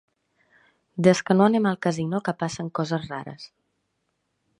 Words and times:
Des 1.07 1.19
que 1.27 1.35
no 1.37 1.45
anem 1.49 1.67
al 1.71 1.77
casino 1.87 2.21
que 2.29 2.35
passen 2.39 2.73
coses 2.81 3.07
rares. 3.13 3.47